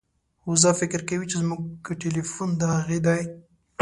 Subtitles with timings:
[0.49, 1.61] وزه فکر کوي چې زموږ
[2.01, 3.21] ټیلیفون د هغې دی.